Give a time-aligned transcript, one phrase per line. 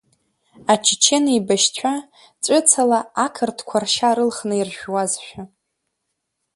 [0.73, 1.93] Ачечен еибашьцәа
[2.43, 5.41] ҵәыцала ақырҭқәа ршьа рылхны иржәуазшәа.